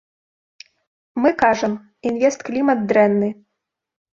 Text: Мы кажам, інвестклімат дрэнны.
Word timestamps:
Мы 1.25 1.29
кажам, 1.43 1.73
інвестклімат 2.13 2.79
дрэнны. 2.93 3.29